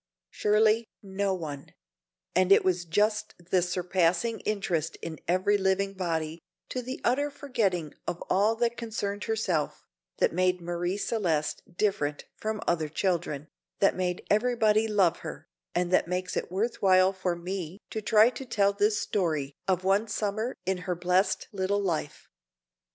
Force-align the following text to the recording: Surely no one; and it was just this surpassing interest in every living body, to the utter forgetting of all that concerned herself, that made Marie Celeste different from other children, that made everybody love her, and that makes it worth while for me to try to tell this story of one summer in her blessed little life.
Surely 0.31 0.87
no 1.03 1.31
one; 1.31 1.75
and 2.35 2.51
it 2.51 2.65
was 2.65 2.85
just 2.85 3.35
this 3.37 3.69
surpassing 3.71 4.39
interest 4.39 4.95
in 5.03 5.19
every 5.27 5.59
living 5.59 5.93
body, 5.93 6.39
to 6.69 6.81
the 6.81 6.99
utter 7.03 7.29
forgetting 7.29 7.93
of 8.07 8.19
all 8.27 8.55
that 8.55 8.75
concerned 8.75 9.25
herself, 9.25 9.85
that 10.17 10.33
made 10.33 10.59
Marie 10.59 10.97
Celeste 10.97 11.61
different 11.77 12.25
from 12.35 12.61
other 12.67 12.89
children, 12.89 13.47
that 13.77 13.95
made 13.95 14.25
everybody 14.27 14.87
love 14.87 15.17
her, 15.19 15.45
and 15.75 15.91
that 15.91 16.07
makes 16.07 16.35
it 16.35 16.51
worth 16.51 16.81
while 16.81 17.13
for 17.13 17.35
me 17.35 17.77
to 17.91 18.01
try 18.01 18.31
to 18.31 18.43
tell 18.43 18.73
this 18.73 18.99
story 18.99 19.53
of 19.67 19.83
one 19.83 20.07
summer 20.07 20.55
in 20.65 20.79
her 20.89 20.95
blessed 20.95 21.47
little 21.51 21.79
life. 21.79 22.27